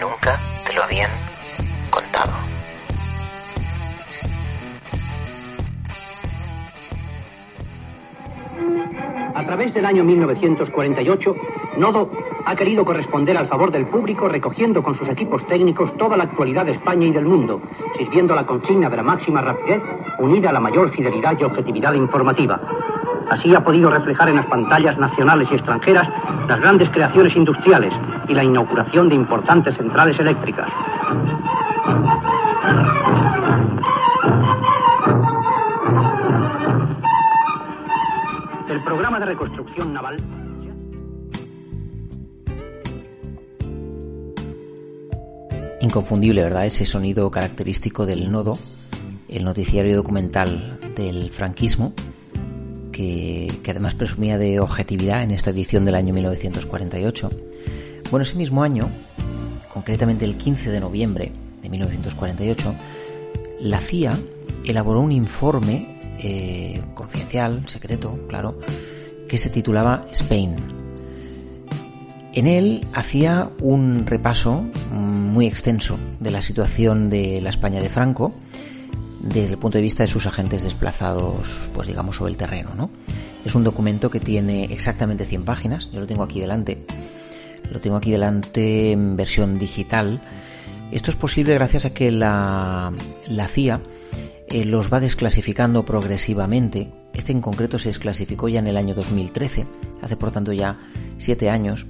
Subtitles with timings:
[0.00, 1.10] Nunca te lo habían
[1.90, 2.32] contado.
[9.34, 11.36] A través del año 1948,
[11.78, 12.10] Nodo
[12.44, 16.64] ha querido corresponder al favor del público recogiendo con sus equipos técnicos toda la actualidad
[16.64, 17.60] de España y del mundo,
[17.98, 19.82] sirviendo la consigna de la máxima rapidez
[20.18, 22.60] unida a la mayor fidelidad y objetividad informativa.
[23.30, 26.08] Así ha podido reflejar en las pantallas nacionales y extranjeras
[26.48, 27.94] las grandes creaciones industriales
[28.28, 30.68] y la inauguración de importantes centrales eléctricas.
[38.68, 40.20] El programa de reconstrucción naval
[45.86, 46.66] Inconfundible, ¿verdad?
[46.66, 48.58] Ese sonido característico del nodo,
[49.28, 51.92] el noticiario documental del franquismo,
[52.96, 57.30] que, que, además presumía de objetividad en esta edición del año 1948.
[58.10, 58.88] Bueno, ese mismo año,
[59.70, 61.30] concretamente el 15 de noviembre
[61.62, 62.74] de 1948,
[63.60, 64.16] la CIA
[64.64, 68.58] elaboró un informe eh, confidencial, secreto, claro,
[69.28, 70.56] que se titulaba Spain.
[72.32, 78.32] En él hacía un repaso muy extenso de la situación de la España de Franco
[79.28, 82.90] desde el punto de vista de sus agentes desplazados, pues digamos, sobre el terreno, ¿no?
[83.44, 86.84] Es un documento que tiene exactamente 100 páginas, yo lo tengo aquí delante,
[87.70, 90.20] lo tengo aquí delante en versión digital.
[90.90, 92.92] Esto es posible gracias a que la,
[93.48, 93.80] CIA
[94.48, 96.92] eh, los va desclasificando progresivamente.
[97.12, 99.66] Este en concreto se desclasificó ya en el año 2013,
[100.02, 100.78] hace por tanto ya
[101.18, 101.86] 7 años.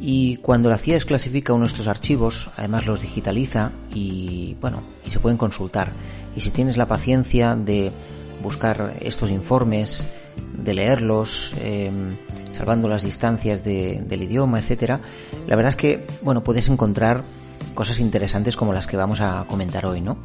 [0.00, 5.10] Y cuando la CIA desclasifica uno de estos archivos, además los digitaliza y bueno, y
[5.10, 5.92] se pueden consultar.
[6.36, 7.90] Y si tienes la paciencia de
[8.42, 10.04] buscar estos informes,
[10.52, 11.90] de leerlos, eh,
[12.50, 15.00] salvando las distancias de, del idioma, etcétera,
[15.46, 17.22] la verdad es que bueno puedes encontrar
[17.74, 20.18] cosas interesantes como las que vamos a comentar hoy, ¿no?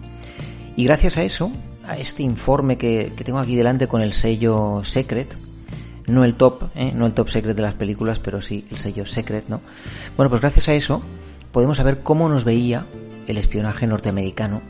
[0.75, 1.51] Y gracias a eso,
[1.88, 5.36] a este informe que tengo aquí delante con el sello Secret,
[6.09, 6.91] no el top, ¿eh?
[6.93, 9.61] no el top secret de las películas, pero sí el sello secret, ¿no?
[10.17, 11.01] Bueno, pues gracias a eso
[11.51, 12.85] podemos saber cómo nos veía
[13.27, 14.61] el espionaje norteamericano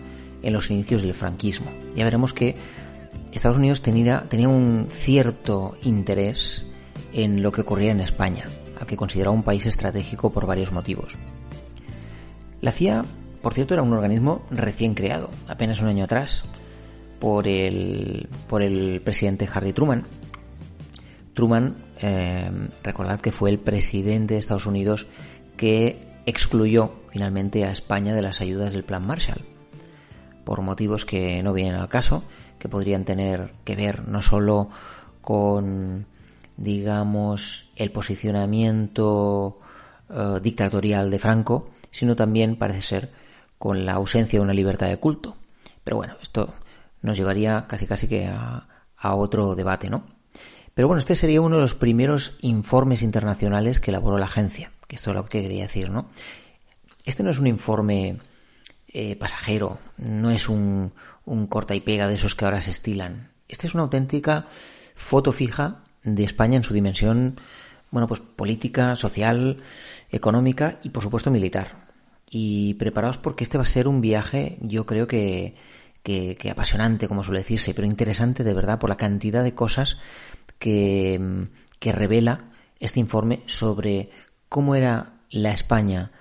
[0.41, 1.72] en los inicios del franquismo.
[1.95, 2.55] Ya veremos que
[3.31, 6.66] Estados Unidos tenía, tenía un cierto interés
[7.13, 8.45] en lo que ocurría en España,
[8.79, 11.17] al que consideraba un país estratégico por varios motivos.
[12.61, 13.06] La CIA,
[13.41, 16.44] por cierto, era un organismo recién creado, apenas un año atrás,
[17.19, 20.06] por el, por el presidente Harry Truman,
[21.39, 22.51] Truman, eh,
[22.83, 25.07] recordad que fue el presidente de Estados Unidos
[25.55, 29.45] que excluyó finalmente a España de las ayudas del Plan Marshall,
[30.44, 32.25] por motivos que no vienen al caso,
[32.57, 34.69] que podrían tener que ver no solo
[35.22, 36.07] con,
[36.57, 39.61] digamos, el posicionamiento
[40.09, 43.13] eh, dictatorial de Franco, sino también, parece ser,
[43.57, 45.38] con la ausencia de una libertad de culto.
[45.85, 46.53] Pero bueno, esto
[47.01, 48.67] nos llevaría casi casi que a,
[48.97, 50.19] a otro debate, ¿no?
[50.79, 54.95] Pero bueno, este sería uno de los primeros informes internacionales que elaboró la agencia, que
[54.95, 56.09] esto es lo que quería decir, ¿no?
[57.03, 58.19] Este no es un informe
[58.88, 60.94] eh, pasajero, no es un,
[61.25, 63.29] un corta y pega de esos que ahora se estilan.
[63.50, 64.47] Esta es una auténtica
[64.95, 67.41] foto fija de España en su dimensión,
[67.91, 69.57] bueno, pues política, social,
[70.12, 71.89] económica y por supuesto militar.
[72.29, 75.56] Y preparaos porque este va a ser un viaje, yo creo que,
[76.03, 79.97] que, que apasionante, como suele decirse, pero interesante de verdad por la cantidad de cosas
[80.59, 81.48] que,
[81.81, 84.10] revela este informe sobre
[84.48, 86.12] cómo era la España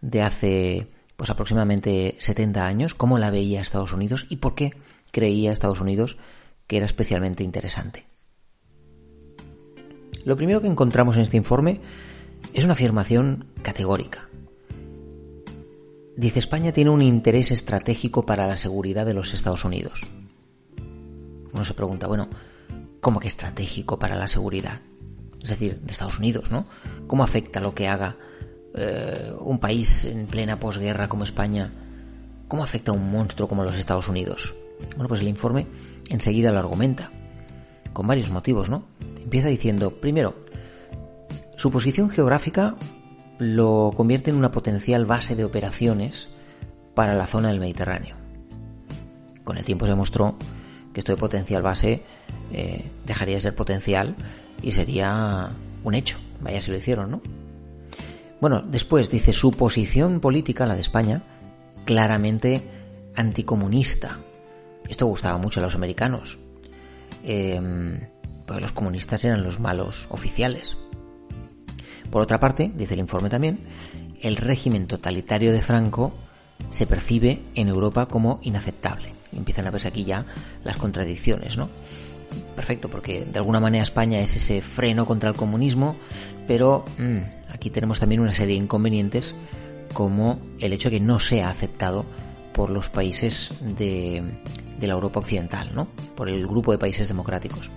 [0.00, 4.72] de hace pues aproximadamente 70 años, cómo la veía Estados Unidos y por qué
[5.10, 6.16] creía Estados Unidos
[6.66, 8.06] que era especialmente interesante.
[10.24, 11.80] Lo primero que encontramos en este informe
[12.52, 14.28] es una afirmación categórica.
[16.16, 20.02] Dice España tiene un interés estratégico para la seguridad de los Estados Unidos.
[21.52, 22.28] Uno se pregunta, bueno,
[23.00, 24.80] como que estratégico para la seguridad.
[25.42, 26.66] Es decir, de Estados Unidos, ¿no?
[27.06, 28.16] ¿Cómo afecta lo que haga
[28.74, 31.70] eh, un país en plena posguerra como España?
[32.48, 34.54] ¿Cómo afecta a un monstruo como los Estados Unidos?
[34.96, 35.66] Bueno, pues el informe
[36.10, 37.10] enseguida lo argumenta,
[37.92, 38.84] con varios motivos, ¿no?
[39.22, 40.34] Empieza diciendo, primero,
[41.56, 42.76] su posición geográfica
[43.38, 46.28] lo convierte en una potencial base de operaciones
[46.94, 48.16] para la zona del Mediterráneo.
[49.44, 50.36] Con el tiempo se demostró
[50.98, 52.02] esto de potencial base
[52.52, 54.16] eh, dejaría de ser potencial
[54.62, 55.50] y sería
[55.84, 56.18] un hecho.
[56.40, 57.22] Vaya si lo hicieron, ¿no?
[58.40, 61.22] Bueno, después dice su posición política, la de España,
[61.84, 62.62] claramente
[63.16, 64.20] anticomunista.
[64.88, 66.38] Esto gustaba mucho a los americanos.
[67.24, 67.60] Eh,
[68.48, 70.76] porque los comunistas eran los malos oficiales.
[72.10, 73.60] Por otra parte, dice el informe también,
[74.22, 76.14] el régimen totalitario de Franco
[76.70, 79.17] se percibe en Europa como inaceptable.
[79.32, 80.26] Empiezan a verse aquí ya
[80.64, 81.68] las contradicciones, ¿no?
[82.54, 85.96] Perfecto, porque de alguna manera España es ese freno contra el comunismo,
[86.46, 89.34] pero mm, aquí tenemos también una serie de inconvenientes
[89.92, 92.04] como el hecho de que no sea aceptado
[92.52, 94.22] por los países de,
[94.80, 95.86] la Europa occidental, ¿no?
[96.16, 97.70] Por el grupo de países democráticos.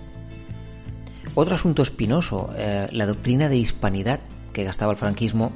[1.34, 4.20] Otro asunto espinoso, eh, la doctrina de hispanidad
[4.52, 5.52] que gastaba el franquismo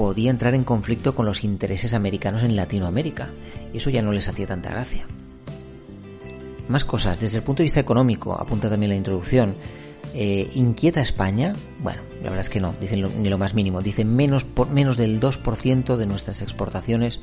[0.00, 3.28] podía entrar en conflicto con los intereses americanos en Latinoamérica,
[3.70, 5.06] y eso ya no les hacía tanta gracia.
[6.68, 9.56] Más cosas, desde el punto de vista económico, apunta también la introducción,
[10.14, 11.54] eh, ¿inquieta España?
[11.80, 15.20] Bueno, la verdad es que no, dicen ni lo más mínimo, dicen menos, menos del
[15.20, 17.20] 2% de nuestras exportaciones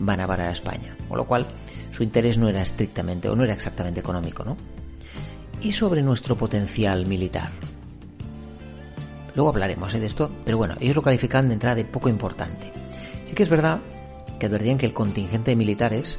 [0.00, 1.44] van a parar a España, con lo cual
[1.92, 4.56] su interés no era estrictamente o no era exactamente económico, ¿no?
[5.60, 7.50] Y sobre nuestro potencial militar.
[9.34, 10.00] Luego hablaremos ¿eh?
[10.00, 12.72] de esto, pero bueno, ellos lo califican de entrada de poco importante.
[13.26, 13.80] Sí que es verdad
[14.38, 16.18] que advertían que el contingente de militares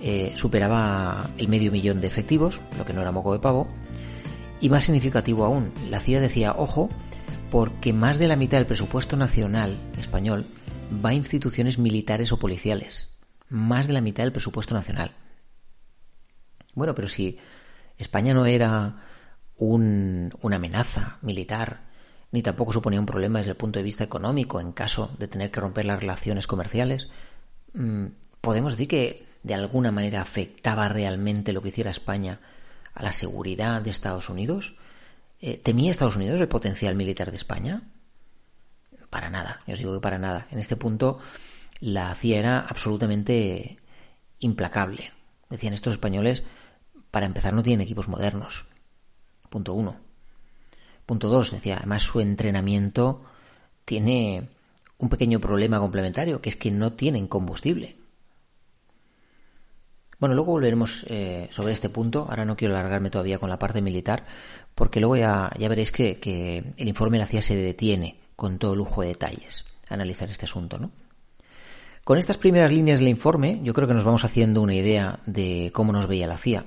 [0.00, 3.66] eh, superaba el medio millón de efectivos, lo que no era moco de pavo,
[4.60, 6.88] y más significativo aún, la CIA decía, ojo,
[7.50, 10.46] porque más de la mitad del presupuesto nacional español
[11.04, 13.08] va a instituciones militares o policiales.
[13.48, 15.12] Más de la mitad del presupuesto nacional.
[16.74, 17.38] Bueno, pero si
[17.98, 19.02] España no era
[19.58, 21.85] una amenaza militar
[22.36, 25.50] ni tampoco suponía un problema desde el punto de vista económico en caso de tener
[25.50, 27.08] que romper las relaciones comerciales,
[27.72, 28.08] mm,
[28.42, 32.40] podemos decir que de alguna manera afectaba realmente lo que hiciera España
[32.92, 34.76] a la seguridad de Estados Unidos.
[35.40, 37.84] Eh, ¿Temía Estados Unidos el potencial militar de España?
[39.08, 40.46] Para nada, yo os digo que para nada.
[40.50, 41.18] En este punto
[41.80, 43.78] la CIA era absolutamente
[44.40, 45.10] implacable.
[45.48, 46.42] Decían estos españoles,
[47.10, 48.66] para empezar no tienen equipos modernos.
[49.48, 50.05] Punto uno.
[51.06, 53.22] Punto 2, decía, además su entrenamiento
[53.84, 54.48] tiene
[54.98, 57.96] un pequeño problema complementario, que es que no tienen combustible.
[60.18, 62.26] Bueno, luego volveremos eh, sobre este punto.
[62.28, 64.26] Ahora no quiero alargarme todavía con la parte militar,
[64.74, 68.58] porque luego ya, ya veréis que, que, el informe de la CIA se detiene con
[68.58, 70.90] todo lujo de detalles a analizar este asunto, ¿no?
[72.02, 75.70] Con estas primeras líneas del informe, yo creo que nos vamos haciendo una idea de
[75.74, 76.64] cómo nos veía la CIA.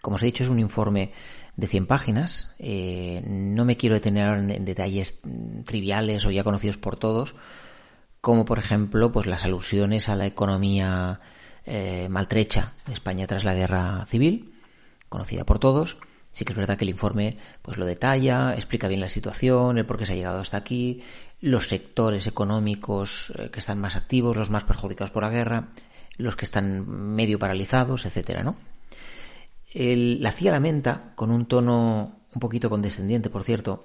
[0.00, 1.12] Como os he dicho, es un informe
[1.56, 2.50] de 100 páginas.
[2.58, 5.20] Eh, no me quiero detener en detalles
[5.64, 7.34] triviales o ya conocidos por todos,
[8.20, 11.20] como por ejemplo pues las alusiones a la economía
[11.66, 14.54] eh, maltrecha de España tras la guerra civil,
[15.08, 15.98] conocida por todos.
[16.32, 19.86] Sí que es verdad que el informe pues lo detalla, explica bien la situación, el
[19.86, 21.02] por qué se ha llegado hasta aquí,
[21.40, 25.68] los sectores económicos eh, que están más activos, los más perjudicados por la guerra,
[26.16, 28.56] los que están medio paralizados, etcétera, ¿no?
[29.74, 33.84] La CIA lamenta, con un tono un poquito condescendiente, por cierto,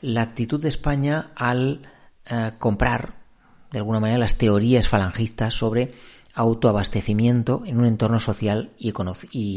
[0.00, 1.88] la actitud de España al
[2.26, 3.22] eh, comprar,
[3.70, 5.92] de alguna manera, las teorías falangistas sobre
[6.34, 8.90] autoabastecimiento en un entorno social y,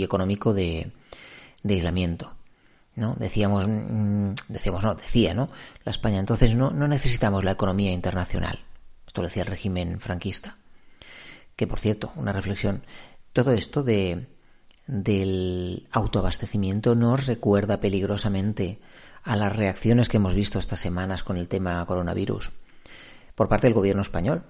[0.04, 0.92] económico de,
[1.68, 2.36] aislamiento.
[2.96, 3.16] ¿no?
[3.16, 5.50] Decíamos, mm, decíamos, no, decía, ¿no?
[5.84, 8.60] La España, entonces no, no necesitamos la economía internacional.
[9.06, 10.58] Esto lo decía el régimen franquista.
[11.56, 12.84] Que, por cierto, una reflexión,
[13.34, 14.28] todo esto de,
[14.88, 18.80] del autoabastecimiento nos recuerda peligrosamente
[19.24, 22.52] a las reacciones que hemos visto estas semanas con el tema coronavirus
[23.36, 24.44] por parte del gobierno español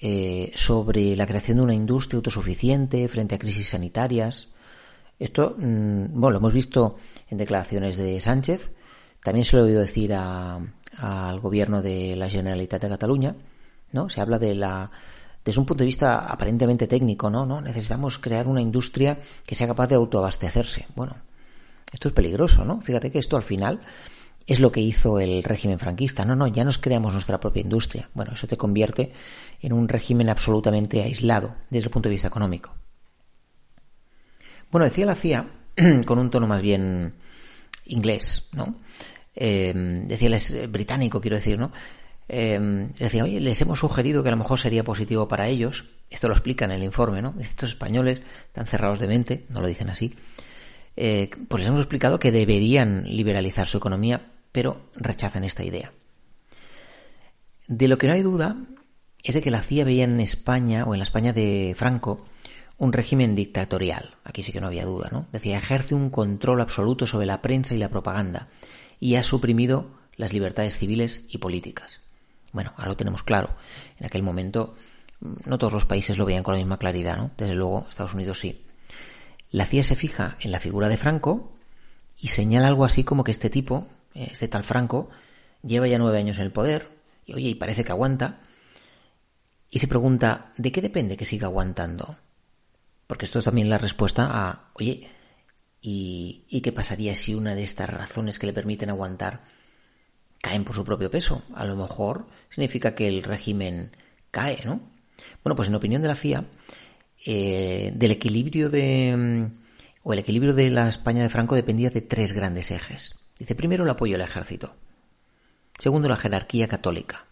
[0.00, 4.48] eh, sobre la creación de una industria autosuficiente frente a crisis sanitarias.
[5.20, 6.96] Esto, mm, bueno, lo hemos visto
[7.30, 8.72] en declaraciones de Sánchez,
[9.22, 13.36] también se lo he oído decir al gobierno de la Generalitat de Cataluña,
[13.92, 14.08] ¿no?
[14.08, 14.90] Se habla de la
[15.44, 17.46] desde un punto de vista aparentemente técnico, ¿no?
[17.46, 17.60] ¿no?
[17.60, 20.86] Necesitamos crear una industria que sea capaz de autoabastecerse.
[20.94, 21.16] Bueno,
[21.92, 22.80] esto es peligroso, ¿no?
[22.80, 23.80] Fíjate que esto al final
[24.46, 26.24] es lo que hizo el régimen franquista.
[26.24, 28.08] No, no, ya nos creamos nuestra propia industria.
[28.14, 29.12] Bueno, eso te convierte
[29.60, 32.74] en un régimen absolutamente aislado desde el punto de vista económico.
[34.70, 35.46] Bueno, decía la CIA,
[36.06, 37.14] con un tono más bien
[37.86, 38.76] inglés, ¿no?
[39.34, 39.72] Eh,
[40.06, 41.72] decía el británico, quiero decir, ¿no?
[42.28, 42.90] Eh,
[43.22, 46.64] oye, les hemos sugerido que a lo mejor sería positivo para ellos, esto lo explica
[46.64, 47.34] en el informe, ¿no?
[47.40, 50.14] Estos españoles, tan cerrados de mente, no lo dicen así,
[50.96, 55.92] eh, pues les hemos explicado que deberían liberalizar su economía, pero rechazan esta idea.
[57.66, 58.56] De lo que no hay duda
[59.22, 62.26] es de que la CIA veía en España o en la España de Franco
[62.76, 64.16] un régimen dictatorial.
[64.24, 65.26] Aquí sí que no había duda, ¿no?
[65.32, 68.48] Decía, ejerce un control absoluto sobre la prensa y la propaganda
[68.98, 72.00] y ha suprimido las libertades civiles y políticas.
[72.52, 73.56] Bueno, ahora lo tenemos claro.
[73.98, 74.76] En aquel momento
[75.46, 77.30] no todos los países lo veían con la misma claridad, ¿no?
[77.36, 78.64] Desde luego, Estados Unidos sí.
[79.50, 81.52] La CIA se fija en la figura de Franco
[82.18, 85.10] y señala algo así como que este tipo, este tal Franco,
[85.62, 86.88] lleva ya nueve años en el poder,
[87.24, 88.40] y oye, y parece que aguanta,
[89.70, 92.16] y se pregunta, ¿de qué depende que siga aguantando?
[93.06, 95.08] Porque esto es también la respuesta a, oye,
[95.80, 99.40] ¿y, ¿y qué pasaría si una de estas razones que le permiten aguantar
[100.42, 101.42] caen por su propio peso?
[101.54, 103.92] A lo mejor significa que el régimen
[104.30, 104.80] cae, ¿no?
[105.42, 106.44] Bueno, pues en opinión de la CIA,
[107.24, 109.62] eh, del equilibrio de mm,
[110.02, 113.14] o el equilibrio de la España de Franco dependía de tres grandes ejes.
[113.38, 114.74] Dice primero el apoyo al ejército,
[115.78, 117.24] segundo la jerarquía católica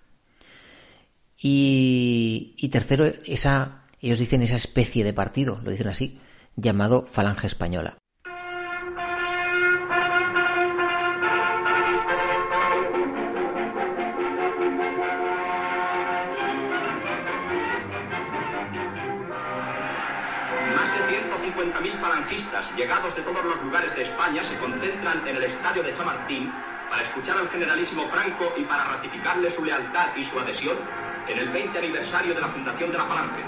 [1.36, 6.18] y, y tercero esa ellos dicen esa especie de partido, lo dicen así,
[6.56, 7.99] llamado Falange Española.
[22.80, 26.50] Llegados de todos los lugares de España, se concentran en el estadio de Chamartín
[26.88, 30.78] para escuchar al generalísimo Franco y para ratificarle su lealtad y su adhesión
[31.28, 33.44] en el 20 aniversario de la fundación de la Falange.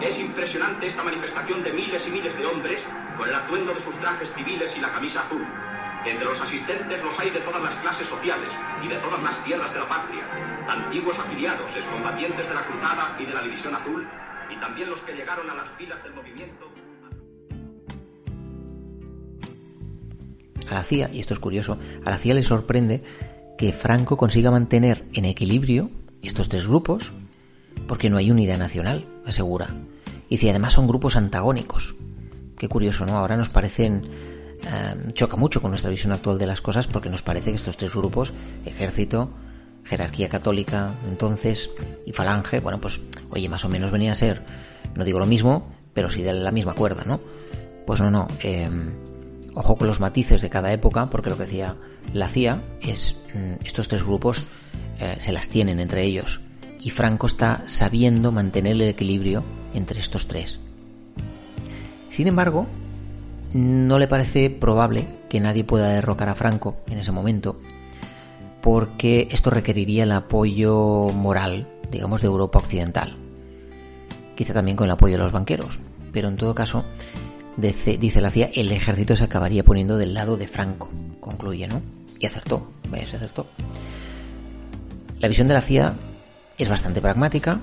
[0.00, 2.80] Es impresionante esta manifestación de miles y miles de hombres
[3.18, 5.44] con el atuendo de sus trajes civiles y la camisa azul.
[6.06, 8.48] Entre los asistentes los hay de todas las clases sociales
[8.82, 10.24] y de todas las tierras de la patria,
[10.66, 14.08] antiguos afiliados, excombatientes de la Cruzada y de la División Azul,
[14.48, 16.71] y también los que llegaron a las filas del movimiento.
[20.72, 23.02] A la CIA, y esto es curioso, a la CIA le sorprende
[23.58, 25.90] que Franco consiga mantener en equilibrio
[26.22, 27.12] estos tres grupos
[27.86, 29.68] porque no hay unidad nacional, asegura.
[30.30, 31.94] Y si además son grupos antagónicos.
[32.56, 33.18] Qué curioso, ¿no?
[33.18, 34.08] Ahora nos parecen...
[34.62, 37.76] Eh, choca mucho con nuestra visión actual de las cosas porque nos parece que estos
[37.76, 38.32] tres grupos,
[38.64, 39.30] ejército,
[39.84, 41.68] jerarquía católica, entonces,
[42.06, 42.98] y falange, bueno, pues,
[43.28, 44.42] oye, más o menos venía a ser,
[44.94, 47.20] no digo lo mismo, pero sí de la misma cuerda, ¿no?
[47.86, 48.26] Pues no, no.
[48.42, 48.70] Eh,
[49.54, 51.76] ojo con los matices de cada época, porque lo que decía
[52.14, 54.46] la CIA es mm, estos tres grupos
[55.00, 56.40] eh, se las tienen entre ellos.
[56.80, 59.44] Y Franco está sabiendo mantener el equilibrio
[59.74, 60.58] entre estos tres.
[62.10, 62.66] Sin embargo,
[63.52, 67.60] no le parece probable que nadie pueda derrocar a Franco en ese momento,
[68.60, 73.16] porque esto requeriría el apoyo moral, digamos, de Europa Occidental.
[74.34, 75.78] Quizá también con el apoyo de los banqueros,
[76.12, 76.84] pero en todo caso,
[77.56, 80.88] dice la CIA, el ejército se acabaría poniendo del lado de Franco,
[81.20, 81.82] concluye, ¿no?
[82.18, 83.46] Y acertó, se acertó.
[85.20, 85.94] La visión de la CIA
[86.58, 87.60] es bastante pragmática,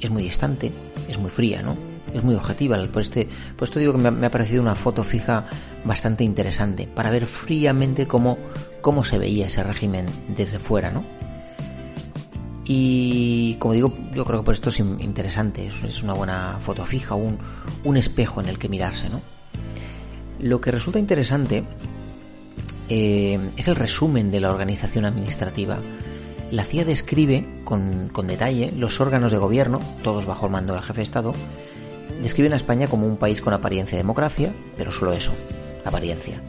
[0.00, 0.72] es muy distante,
[1.08, 1.76] es muy fría, ¿no?
[2.14, 2.82] Es muy objetiva.
[2.86, 5.46] Por, este, por esto digo que me ha, parecido una foto fija
[5.84, 8.38] bastante interesante, para ver fríamente cómo,
[8.80, 11.04] cómo se veía ese régimen desde fuera, ¿no?
[12.70, 17.14] Y como digo, yo creo que por esto es interesante, es una buena foto fija,
[17.14, 17.38] un,
[17.82, 19.22] un espejo en el que mirarse, ¿no?
[20.38, 21.64] Lo que resulta interesante
[22.90, 25.78] eh, es el resumen de la organización administrativa.
[26.50, 30.82] La CIA describe con, con, detalle los órganos de gobierno, todos bajo el mando del
[30.82, 31.32] jefe de Estado,
[32.22, 35.32] describen a España como un país con apariencia de democracia, pero solo eso,
[35.86, 36.42] apariencia.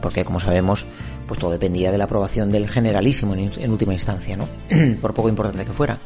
[0.00, 0.86] Porque como sabemos,
[1.32, 4.46] pues todo dependía de la aprobación del generalísimo en, última instancia, ¿no?
[5.00, 5.98] Por poco importante que fuera.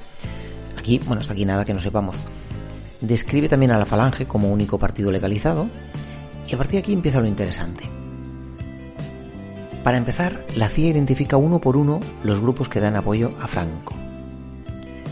[0.79, 2.15] Aquí, bueno, hasta aquí nada que no sepamos.
[3.01, 5.69] Describe también a la Falange como único partido legalizado,
[6.47, 7.83] y a partir de aquí empieza lo interesante.
[9.83, 13.97] Para empezar, la CIA identifica uno por uno los grupos que dan apoyo a Franco,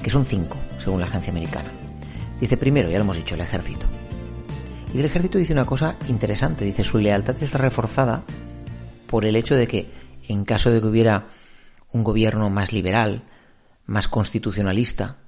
[0.01, 1.73] que son cinco, según la agencia americana.
[2.41, 3.87] Dice primero, ya lo hemos dicho, el ejército.
[4.93, 8.23] Y del ejército dice una cosa interesante, dice su lealtad está reforzada
[9.09, 11.29] por el hecho de que en caso de que hubiera
[11.93, 13.25] un gobierno más liberal,
[13.87, 15.19] más constitucionalista,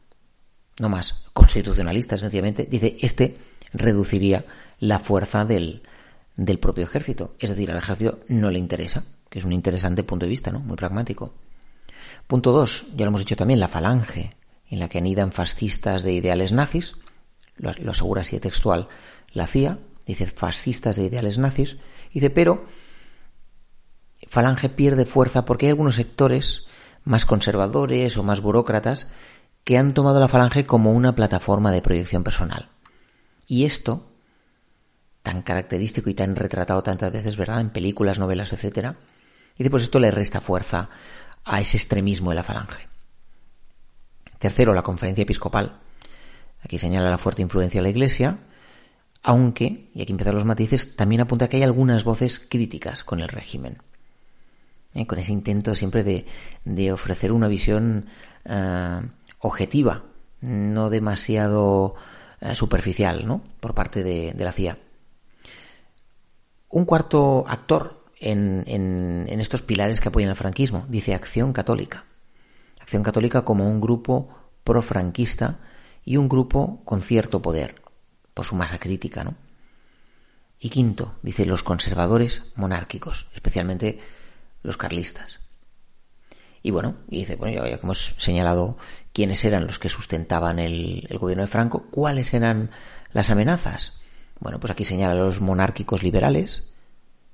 [0.79, 3.39] no más constitucionalista sencillamente, dice, este
[3.73, 4.45] reduciría
[4.79, 5.83] la fuerza del,
[6.37, 7.35] del propio ejército.
[7.39, 10.61] Es decir, al ejército no le interesa, que es un interesante punto de vista, ¿no?
[10.61, 11.35] Muy pragmático.
[12.27, 14.37] Punto dos, ya lo hemos dicho también, la falange,
[14.69, 16.95] en la que anidan fascistas de ideales nazis,
[17.57, 18.89] lo, lo asegura así textual
[19.33, 21.77] la CIA, dice fascistas de ideales nazis,
[22.13, 22.65] dice, pero
[24.37, 26.67] Falange pierde fuerza porque hay algunos sectores
[27.05, 29.09] más conservadores o más burócratas
[29.65, 32.69] que han tomado la Falange como una plataforma de proyección personal.
[33.47, 34.13] Y esto
[35.23, 37.63] tan característico y tan retratado tantas veces, ¿verdad?
[37.63, 38.97] En películas, novelas, etcétera.
[39.57, 40.91] Y después esto le resta fuerza
[41.43, 42.89] a ese extremismo de la falange.
[44.37, 45.81] Tercero, la conferencia episcopal.
[46.63, 48.37] Aquí señala la fuerte influencia de la Iglesia,
[49.23, 53.29] aunque, y aquí empiezan los matices, también apunta que hay algunas voces críticas con el
[53.31, 53.79] régimen.
[54.97, 55.07] ¿Eh?
[55.07, 56.03] Con ese intento siempre
[56.65, 58.07] de, ofrecer una visión
[58.45, 59.01] eh,
[59.41, 60.05] objetiva,
[60.41, 61.95] no demasiado
[62.41, 63.43] eh, superficial, ¿no?
[63.61, 64.79] Por parte de, la CIA.
[66.69, 72.05] Un cuarto actor en, en, estos pilares que apoyan el franquismo dice Acción Católica.
[72.81, 74.29] Acción Católica como un grupo
[74.65, 75.61] pro-franquista
[76.05, 77.77] y un grupo con cierto poder,
[78.35, 79.35] por su masa crítica, ¿no?
[80.59, 84.01] Y quinto, dice los conservadores monárquicos, especialmente
[84.67, 85.39] los carlistas.
[86.63, 88.77] Y bueno, y dice, bueno, ya hemos señalado
[89.13, 92.73] quiénes eran los que sustentaban el, gobierno de Franco, cuáles eran
[93.13, 93.95] las amenazas.
[94.41, 96.65] Bueno, pues aquí señala los monárquicos liberales,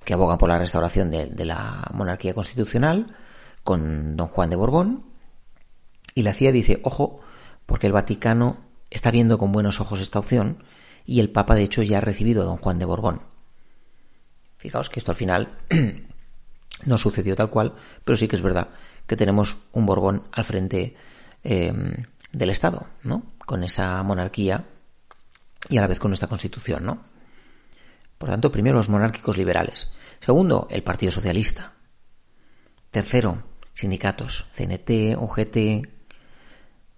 [0.05, 3.17] que abogan por la restauración de, la monarquía constitucional,
[3.65, 5.07] con don Juan de Borbón.
[6.15, 7.21] Y la CIA dice, ojo,
[7.65, 8.59] porque el Vaticano
[8.91, 10.63] está viendo con buenos ojos esta opción
[11.07, 13.23] y el Papa de hecho ya ha recibido a don Juan de Borbón.
[14.59, 15.57] Fijaos que esto al final
[16.85, 17.75] no sucedió tal cual,
[18.05, 18.69] pero sí que es verdad
[19.07, 20.97] que tenemos un Borbón al frente
[21.43, 21.93] em,
[22.33, 23.25] del Estado, ¿no?
[23.45, 24.65] Con esa monarquía
[25.69, 27.03] y a la vez con nuestra constitución, ¿no?
[28.19, 29.91] Por tanto, primero los monárquicos liberales.
[30.21, 31.73] Segundo, el Partido Socialista.
[32.91, 33.43] Tercero,
[33.75, 35.89] sindicatos, CNT, UGT.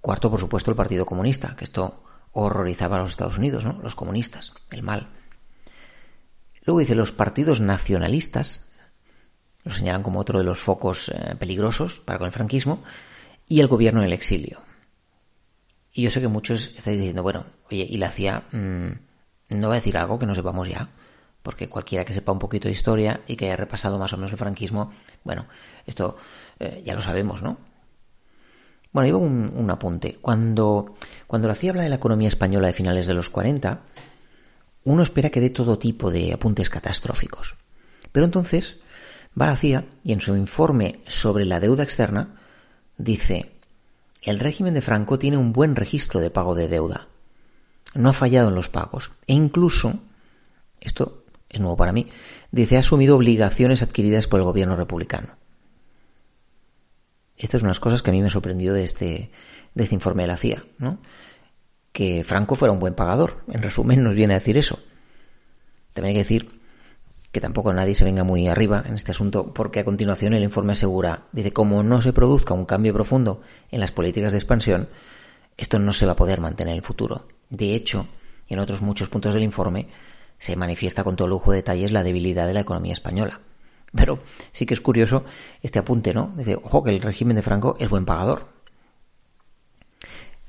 [0.00, 3.80] Cuarto, por supuesto, el Partido Comunista, que esto horrorizaba a los Estados Unidos, ¿no?
[3.82, 5.08] Los comunistas, el mal.
[6.64, 8.70] Luego dice los partidos nacionalistas,
[9.64, 12.82] lo señalan como otro de los focos eh, peligrosos para con el franquismo,
[13.48, 14.60] y el gobierno en el exilio.
[15.92, 18.88] Y yo sé que muchos estáis diciendo, bueno, oye, ¿y la CIA mm,
[19.50, 20.88] no va a decir algo que no sepamos ya?
[21.42, 24.32] Porque cualquiera que sepa un poquito de historia y que haya repasado más o menos
[24.32, 24.90] el franquismo,
[25.24, 25.46] bueno,
[25.86, 26.16] esto
[26.58, 27.58] eh, ya lo sabemos, ¿no?
[28.92, 30.18] Bueno, iba un, un, apunte.
[30.20, 30.94] Cuando,
[31.26, 33.80] cuando la CIA habla de la economía española de finales de los 40,
[34.84, 37.56] uno espera que dé todo tipo de apuntes catastróficos.
[38.12, 38.76] Pero entonces
[39.40, 42.40] va la CIA y en su informe sobre la deuda externa
[42.96, 43.52] dice,
[44.22, 47.08] el régimen de Franco tiene un buen registro de pago de deuda.
[47.94, 49.12] No ha fallado en los pagos.
[49.26, 50.00] E incluso,
[50.80, 52.08] esto es nuevo para mí,
[52.50, 55.36] dice, ha asumido obligaciones adquiridas por el gobierno republicano.
[57.36, 59.30] Esto es unas cosas que a mí me sorprendió de este,
[59.74, 60.98] de este informe de la CIA, ¿no?
[61.92, 63.44] Que Franco fuera un buen pagador.
[63.48, 64.78] En resumen, nos viene a decir eso.
[65.92, 66.63] También hay que decir
[67.34, 70.74] que tampoco nadie se venga muy arriba en este asunto, porque a continuación el informe
[70.74, 73.40] asegura, dice, como no se produzca un cambio profundo
[73.72, 74.88] en las políticas de expansión,
[75.56, 77.26] esto no se va a poder mantener en el futuro.
[77.50, 78.06] De hecho,
[78.48, 79.88] en otros muchos puntos del informe
[80.38, 83.40] se manifiesta con todo lujo de detalles la debilidad de la economía española.
[83.92, 84.20] Pero
[84.52, 85.24] sí que es curioso
[85.60, 86.32] este apunte, ¿no?
[86.36, 88.46] Dice, ojo, que el régimen de Franco es buen pagador.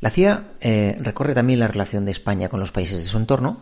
[0.02, 3.58] La CIA eh, recorre también la relación de España con los países de su entorno,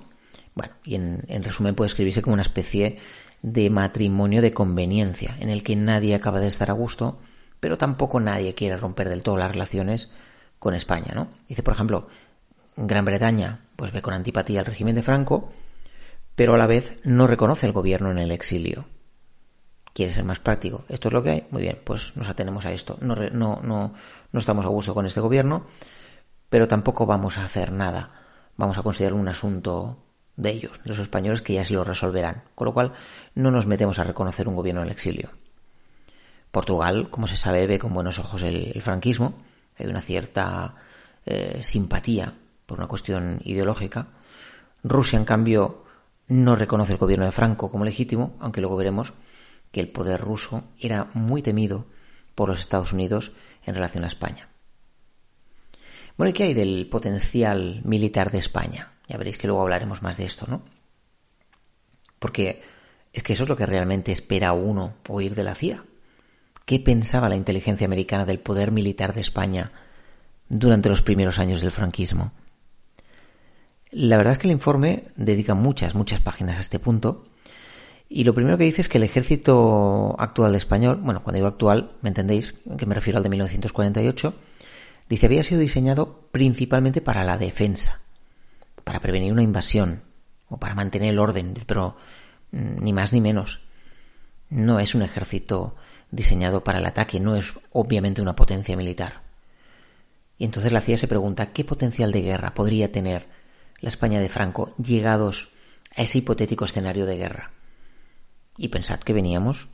[0.56, 3.00] bueno, y en, resumen puede escribirse como una especie
[3.42, 7.20] de matrimonio de conveniencia, en el que nadie acaba de estar a gusto,
[7.60, 10.14] pero tampoco nadie quiere romper del todo las relaciones
[10.60, 11.30] con España, ¿no?
[11.48, 12.08] Dice, por ejemplo,
[12.76, 15.52] Gran Bretaña pues ve con antipatía al régimen de Franco,
[16.36, 18.86] pero a la vez no reconoce al gobierno en el exilio.
[19.94, 20.86] Quiere ser más práctico.
[20.90, 21.48] Esto es lo que hay.
[21.52, 22.98] Muy bien, pues nos atenemos a esto.
[23.02, 23.94] No, no, no,
[24.32, 25.66] no estamos a gusto con este gobierno,
[26.50, 28.12] pero tampoco vamos a hacer nada.
[28.58, 29.98] Vamos a considerar un asunto
[30.36, 32.44] de ellos, de los españoles, que ya se lo resolverán.
[32.56, 32.94] Con lo cual,
[33.36, 35.30] no nos metemos a reconocer un gobierno en el exilio.
[36.52, 39.34] Portugal, como se sabe, ve con buenos ojos el, franquismo.
[39.80, 40.76] Hay una cierta
[41.26, 42.34] eh, simpatía
[42.66, 44.08] por una cuestión ideológica.
[44.84, 45.84] Rusia, en cambio,
[46.28, 49.14] no reconoce el gobierno de Franco como legítimo, aunque luego veremos
[49.72, 51.86] que el poder ruso era muy temido
[52.36, 53.32] por los Estados Unidos
[53.66, 54.50] en relación a España.
[56.18, 58.93] Bueno, ¿y qué hay del potencial militar de España?
[59.14, 60.64] Ya veréis que luego hablaremos más de esto, ¿no?
[62.18, 62.64] Porque
[63.14, 65.84] es que eso es lo que realmente espera uno oír de la CIA.
[66.66, 69.72] ¿Qué pensaba la inteligencia americana del poder militar de España
[70.50, 72.32] durante los primeros años del franquismo?
[73.92, 77.28] La verdad es que el informe dedica muchas, muchas páginas a este punto.
[78.10, 81.92] Y lo primero que dice es que el ejército actual español, bueno, cuando digo actual,
[82.02, 84.34] me entendéis, que me refiero al de 1948,
[85.08, 88.03] dice había sido diseñado principalmente para la defensa
[88.84, 90.04] para prevenir una invasión
[90.48, 91.98] o para mantener el orden, pero
[92.52, 93.62] mm, ni más ni menos.
[94.50, 95.76] No es un ejército
[96.12, 99.22] diseñado para el ataque, no es obviamente una potencia militar.
[100.38, 103.28] Y entonces la CIA se pregunta qué potencial de guerra podría tener
[103.80, 105.50] la España de Franco llegados
[105.96, 107.52] a ese hipotético escenario de guerra.
[108.58, 109.70] Y pensad que veníamos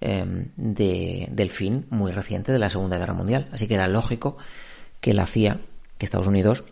[0.00, 4.38] em, de, del fin muy reciente de la Segunda Guerra Mundial, así que era lógico
[5.00, 5.60] que la CIA,
[5.98, 6.64] que Estados Unidos,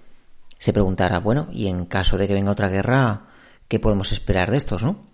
[0.58, 3.28] se preguntara, bueno, y en caso de que venga otra guerra,
[3.68, 5.06] ¿qué podemos esperar de estos, no?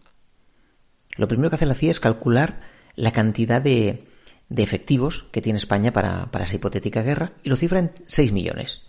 [1.17, 2.61] Lo primero que hace la CIA es calcular
[2.97, 4.09] la cantidad de,
[4.49, 8.33] de efectivos que tiene España para, para, esa hipotética guerra y lo cifra en 6
[8.33, 8.83] millones.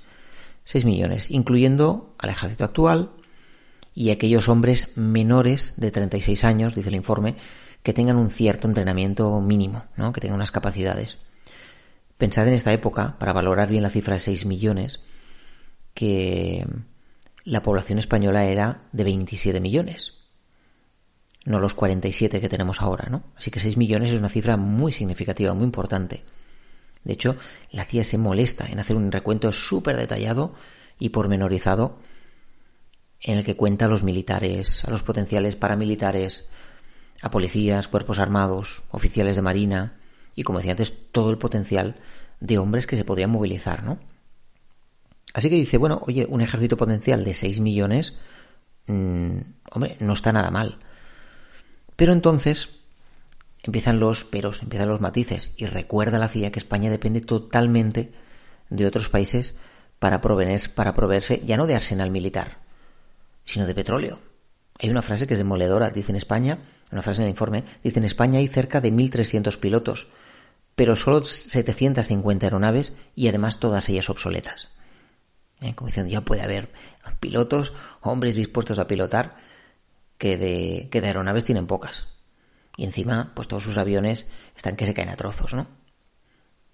[0.63, 3.11] 6 millones, incluyendo al ejército actual
[3.93, 7.35] y aquellos hombres menores de 36 años, dice el informe,
[7.83, 10.11] que tengan un cierto entrenamiento mínimo, ¿no?
[10.11, 11.17] que tengan unas capacidades.
[12.17, 15.03] Pensad en esta época, para valorar bien la cifra de 6 millones,
[15.95, 16.67] que
[17.43, 20.13] la población española era de 27 millones,
[21.45, 23.23] no los 47 que tenemos ahora, ¿no?
[23.35, 26.23] Así que 6 millones es una cifra muy significativa, muy importante.
[27.03, 27.37] De hecho,
[27.71, 30.53] la CIA se molesta en hacer un recuento súper detallado
[30.99, 31.99] y pormenorizado
[33.21, 36.45] en el que cuenta a los militares, a los potenciales paramilitares,
[37.21, 39.99] a policías, cuerpos armados, oficiales de marina
[40.35, 41.95] y, como decía antes, todo el potencial
[42.39, 43.99] de hombres que se podrían movilizar, ¿no?
[45.35, 48.13] Así que dice, bueno, oye, un ejército potencial de 6 millones,
[48.87, 50.79] mmm, hombre, no está nada mal.
[51.97, 52.69] Pero entonces
[53.61, 58.13] empiezan los peros, empiezan los matices, y recuerda la CIA que España depende totalmente
[58.69, 59.55] de otros países
[59.99, 62.59] para, proveer, para proveerse ya no de arsenal militar,
[63.43, 64.19] sino de petróleo.
[64.79, 66.59] Hay una frase que es demoledora, dice en España,
[66.93, 70.07] una frase en el informe, dice en España hay cerca de 1.300 pilotos,
[70.77, 74.69] pero solo 750 aeronaves y además todas ellas obsoletas.
[75.61, 75.75] ¿Eh?
[75.75, 76.71] como diciendo, ya puede haber
[77.19, 79.37] pilotos, hombres dispuestos a pilotar,
[80.17, 82.07] que de, que de aeronaves tienen pocas.
[82.77, 85.67] Y encima, pues todos sus aviones están que se caen a trozos, ¿no?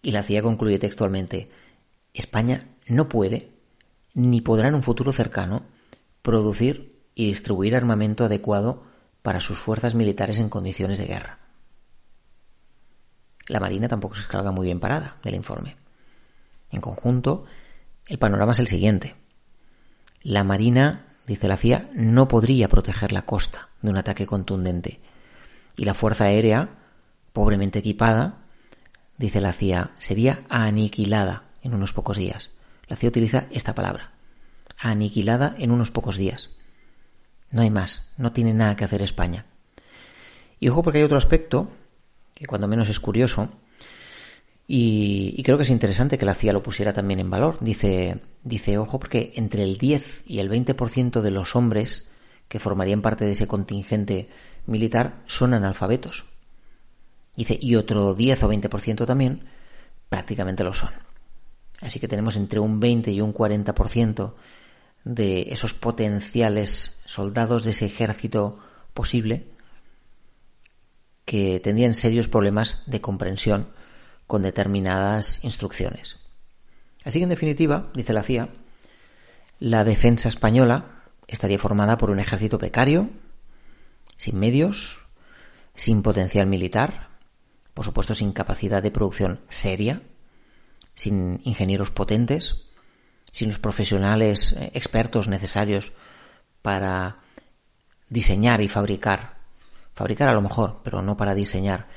[0.01, 1.51] Y la CIA concluye textualmente,
[2.13, 3.51] España no puede,
[4.13, 5.63] ni podrá en un futuro cercano,
[6.21, 8.83] producir y distribuir armamento adecuado
[9.21, 11.37] para sus fuerzas militares en condiciones de guerra.
[13.47, 15.75] La Marina tampoco se carga muy bien parada del informe.
[16.71, 17.45] En conjunto,
[18.11, 19.15] el panorama es el siguiente.
[20.21, 24.99] La Marina, dice la CIA, no podría proteger la costa de un ataque contundente.
[25.77, 26.71] Y la Fuerza Aérea,
[27.31, 28.39] pobremente equipada,
[29.17, 32.49] dice la CIA, sería aniquilada en unos pocos días.
[32.89, 34.11] La CIA utiliza esta palabra.
[34.77, 36.49] Aniquilada en unos pocos días.
[37.49, 39.45] No hay más, no tiene nada que hacer España.
[40.59, 41.71] Y ojo porque hay otro aspecto,
[42.33, 43.47] que cuando menos es curioso,
[44.73, 47.57] y, creo que es interesante que la CIA lo pusiera también en valor.
[47.59, 52.07] Dice, dice, ojo, porque entre el 10 y el 20% de los hombres
[52.47, 54.29] que formarían parte de ese contingente
[54.67, 56.23] militar son analfabetos.
[57.35, 59.43] Dice, y otro 10 o 20% también
[60.07, 60.91] prácticamente lo son.
[61.81, 64.35] Así que tenemos entre un 20 y un 40%
[65.03, 68.59] de esos potenciales soldados de ese ejército
[68.93, 69.47] posible
[71.25, 73.80] que tendrían serios problemas de comprensión
[74.31, 76.15] con determinadas instrucciones.
[77.03, 78.47] Así que, en definitiva, dice la CIA,
[79.59, 80.85] la defensa española
[81.27, 83.09] estaría formada por un ejército precario,
[84.15, 85.01] sin medios,
[85.75, 87.09] sin potencial militar,
[87.73, 90.01] por supuesto sin capacidad de producción seria,
[90.95, 92.55] sin ingenieros potentes,
[93.33, 95.91] sin los profesionales eh, expertos necesarios
[96.61, 97.17] para
[98.07, 99.39] diseñar y fabricar,
[99.93, 101.87] fabricar a lo mejor, pero no para diseñar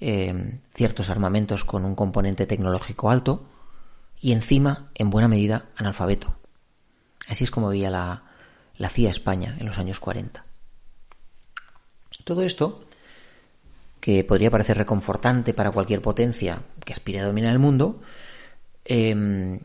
[0.00, 3.44] Em, ciertos armamentos con un componente tecnológico alto
[4.20, 6.34] y encima, en buena medida, analfabeto.
[7.28, 8.24] Así es como veía la,
[8.76, 10.44] la CIA España en los años 40.
[12.24, 12.84] Todo esto,
[14.00, 18.02] que podría parecer reconfortante para cualquier potencia que aspire a dominar el mundo,
[18.84, 19.58] eh,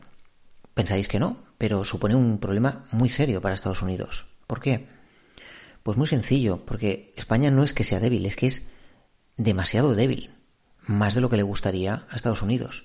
[0.74, 4.26] pensáis que no, pero supone un problema muy serio para Estados Unidos.
[4.46, 4.86] ¿Por qué?
[5.82, 8.66] Pues muy sencillo, porque España no es que sea débil, es que es
[9.40, 10.34] demasiado débil,
[10.86, 12.84] más de lo que le gustaría a Estados Unidos.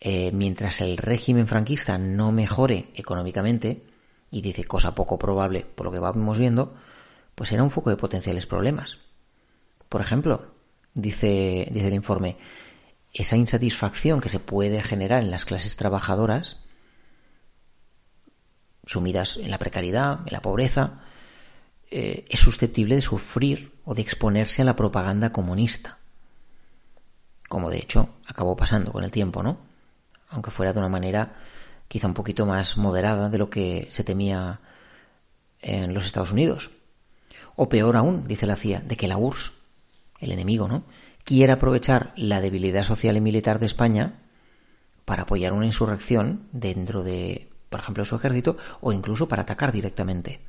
[0.00, 3.84] Eh, mientras el régimen franquista no mejore económicamente,
[4.30, 6.74] y dice cosa poco probable por lo que vamos viendo,
[7.34, 8.96] pues será un foco de potenciales problemas.
[9.90, 10.54] Por ejemplo,
[10.94, 12.38] dice, dice el informe,
[13.12, 16.56] esa insatisfacción que se puede generar en las clases trabajadoras,
[18.86, 21.02] sumidas en la precariedad, en la pobreza,
[21.90, 25.98] eh, es susceptible de sufrir o de exponerse a la propaganda comunista.
[27.48, 29.58] Como de hecho acabó pasando con el tiempo, ¿no?
[30.28, 31.34] Aunque fuera de una manera
[31.88, 34.60] quizá un poquito más moderada de lo que se temía
[35.60, 36.70] en los Estados Unidos.
[37.56, 39.52] O peor aún, dice la CIA, de que la URSS,
[40.20, 40.84] el enemigo, ¿no?
[41.24, 44.14] quiera aprovechar la debilidad social y militar de España
[45.04, 50.40] para apoyar una insurrección dentro de, por ejemplo, su ejército o incluso para atacar directamente.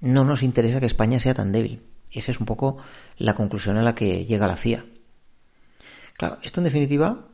[0.00, 1.82] No nos interesa que España sea tan débil.
[2.10, 2.78] Esa es un poco
[3.16, 4.84] la conclusión a la que llega la CIA.
[6.16, 7.28] Claro, esto en definitiva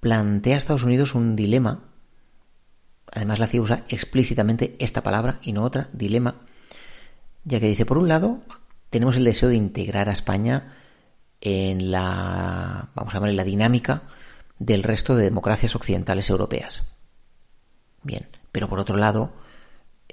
[0.00, 1.84] plantea a Estados Unidos un dilema.
[3.12, 6.36] Además, la CIA usa explícitamente esta palabra y no otra, dilema,
[7.44, 8.42] ya que dice, por un lado,
[8.90, 10.74] tenemos el deseo de integrar a España
[11.40, 14.02] en la, vamos a la dinámica
[14.58, 16.82] del resto de democracias occidentales europeas.
[18.02, 19.32] Bien, pero por otro lado,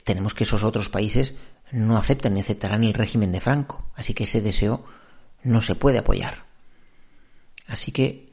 [0.04, 1.36] tenemos que esos otros países
[1.72, 4.84] no aceptan ni aceptarán el régimen de Franco, así que ese deseo
[5.44, 6.46] no se puede apoyar.
[7.68, 8.30] Así que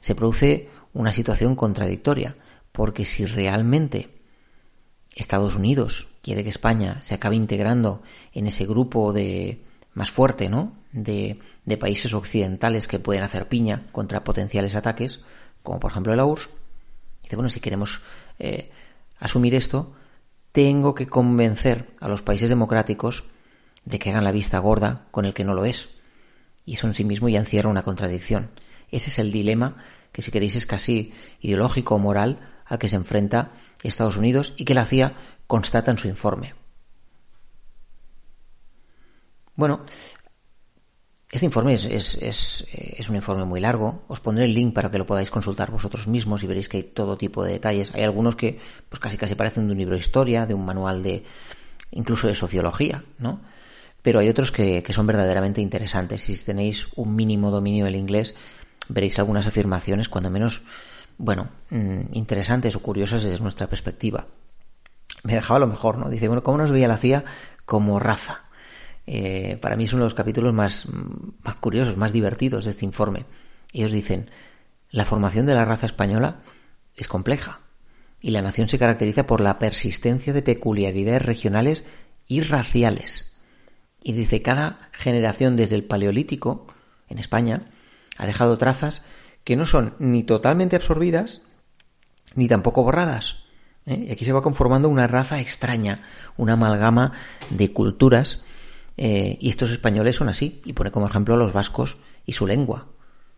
[0.00, 2.36] se produce una situación contradictoria,
[2.72, 4.18] porque si realmente
[5.14, 9.64] Estados Unidos quiere que España se acabe integrando en ese grupo de
[9.94, 10.74] más fuerte, ¿no?
[10.92, 15.20] De, de países occidentales que pueden hacer piña contra potenciales ataques,
[15.62, 16.48] como por ejemplo la URSS.
[17.22, 18.00] Dice, bueno, si queremos
[18.38, 18.70] eh,
[19.18, 19.94] asumir esto,
[20.52, 23.24] tengo que convencer a los países democráticos
[23.84, 25.88] de que hagan la vista gorda con el que no lo es.
[26.64, 28.50] Y eso en sí mismo ya encierra una contradicción.
[28.90, 29.76] Ese es el dilema
[30.12, 34.64] que si queréis es casi ideológico o moral al que se enfrenta Estados Unidos y
[34.64, 35.14] que la CIA
[35.46, 36.54] constata en su informe.
[39.54, 39.84] Bueno,
[41.30, 44.02] este informe es, es, es, un informe muy largo.
[44.08, 46.82] Os pondré el link para que lo podáis consultar vosotros mismos y veréis que hay
[46.84, 47.90] todo tipo de detalles.
[47.94, 51.02] Hay algunos que pues casi casi parecen de un libro de historia, de un manual
[51.02, 51.24] de
[51.90, 53.40] incluso de sociología, ¿no?
[54.00, 56.22] Pero hay otros que, que son verdaderamente interesantes.
[56.22, 58.34] Si tenéis un mínimo dominio del inglés,
[58.88, 60.62] veréis algunas afirmaciones, cuando menos,
[61.18, 64.26] bueno, mm, interesantes o curiosas desde nuestra perspectiva.
[65.24, 66.08] Me dejaba lo mejor, ¿no?
[66.08, 67.24] Dice, bueno, ¿cómo nos veía la CIA
[67.66, 68.44] como raza?
[69.10, 70.86] Eh, para mí es uno de los capítulos más,
[71.42, 73.24] más curiosos, más divertidos de este informe.
[73.72, 74.30] Ellos dicen,
[74.90, 76.42] la formación de la raza española
[76.94, 77.60] es compleja
[78.20, 81.86] y la nación se caracteriza por la persistencia de peculiaridades regionales
[82.26, 83.38] y raciales.
[84.02, 86.66] Y dice, cada generación desde el Paleolítico,
[87.08, 87.70] en España,
[88.18, 89.04] ha dejado trazas
[89.42, 91.40] que no son ni totalmente absorbidas,
[92.34, 93.36] ni tampoco borradas.
[93.86, 94.04] ¿eh?
[94.08, 96.00] Y aquí se va conformando una raza extraña,
[96.36, 97.12] una amalgama
[97.48, 98.42] de culturas
[99.00, 102.48] eh, y estos españoles son así, y pone como ejemplo a los vascos y su
[102.48, 102.88] lengua,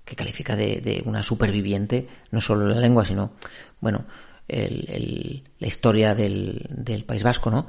[0.07, 3.35] que califica de, una superviviente, no solo la lengua, sino,
[3.79, 4.07] bueno,
[4.49, 7.67] la historia del, País Vasco, ¿no?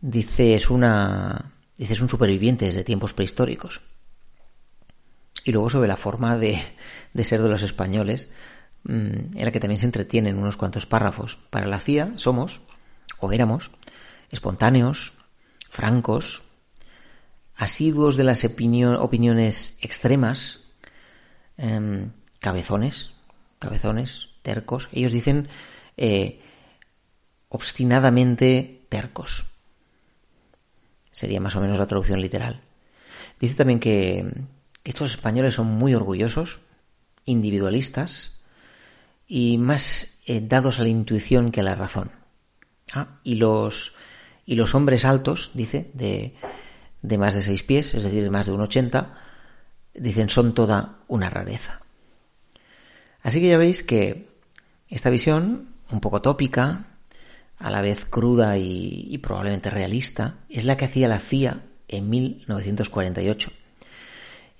[0.00, 3.82] Dice, es una, dice, es un superviviente desde tiempos prehistóricos.
[5.44, 6.62] Y luego sobre la forma de,
[7.12, 8.30] de ser de los españoles,
[8.84, 11.38] mm, en la que también se entretienen unos cuantos párrafos.
[11.50, 12.62] Para la CIA somos,
[13.18, 13.70] o éramos,
[14.30, 15.12] espontáneos,
[15.68, 16.47] francos,
[17.58, 20.60] asiduos de las opiniones extremas,
[21.58, 23.10] em, cabezones,
[23.58, 24.88] cabezones, tercos.
[24.92, 25.48] Ellos dicen
[25.96, 26.40] eh,
[27.48, 29.46] obstinadamente tercos.
[31.10, 32.62] Sería más o menos la traducción literal.
[33.40, 34.24] Dice también que,
[34.84, 36.60] estos españoles son muy orgullosos,
[37.24, 38.38] individualistas
[39.26, 42.12] y más eh, dados a la intuición que a la razón.
[42.94, 43.94] Ah, y los
[44.46, 46.34] y los hombres altos, dice, de,
[47.02, 49.14] de más de seis pies, es decir, más de un 80,
[49.94, 51.80] dicen son toda una rareza.
[53.22, 54.28] Así que ya veis que
[54.88, 56.86] esta visión, un poco tópica,
[57.58, 63.50] a la vez cruda y, probablemente realista, es la que hacía la CIA en 1948.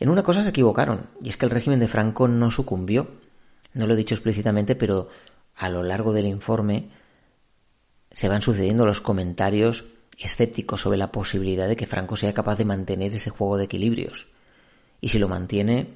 [0.00, 3.08] En una cosa se equivocaron, y es que el régimen de Franco no sucumbió.
[3.72, 5.08] No lo he dicho explícitamente, pero
[5.56, 6.90] a lo largo del informe
[8.12, 9.84] se van sucediendo los comentarios
[10.26, 14.26] escéptico sobre la posibilidad de que Franco sea capaz de mantener ese juego de equilibrios.
[15.00, 15.94] Y si lo mantiene,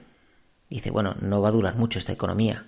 [0.71, 2.67] dice, bueno, no va a durar mucho esta economía.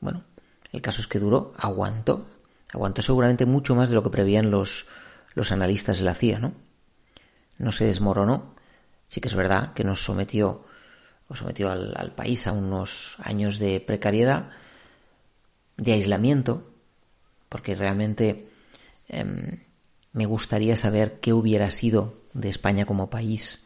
[0.00, 0.24] Bueno,
[0.72, 2.26] el caso es que duró, aguantó,
[2.72, 4.86] aguantó seguramente mucho más de lo que prevían los,
[5.34, 6.52] los analistas de la CIA, ¿no?
[7.58, 8.54] No se desmoronó,
[9.08, 10.64] sí que es verdad que nos sometió,
[11.28, 14.50] o sometió al, país a unos años de precariedad,
[15.76, 16.72] de aislamiento,
[17.48, 18.48] porque realmente
[19.08, 19.58] em,
[20.12, 23.60] me gustaría saber qué hubiera sido de España como país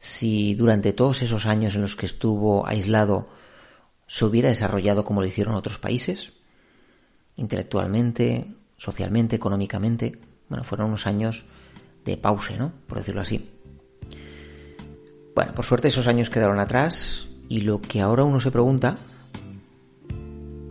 [0.00, 3.28] si durante todos esos años en los que estuvo aislado
[4.06, 6.32] se hubiera desarrollado como lo hicieron otros países,
[7.36, 10.18] intelectualmente, socialmente, económicamente.
[10.48, 11.44] Bueno, fueron unos años
[12.04, 12.72] de pause, ¿no?
[12.88, 13.48] Por decirlo así.
[15.34, 18.96] Bueno, por suerte esos años quedaron atrás y lo que ahora uno se pregunta,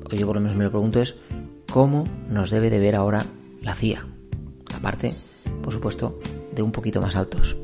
[0.04, 1.16] o yo por lo menos me lo pregunto, es
[1.72, 3.26] cómo nos debe de ver ahora
[3.62, 4.06] la CIA
[4.80, 5.14] aparte,
[5.62, 6.18] por supuesto,
[6.56, 7.56] de un poquito más altos.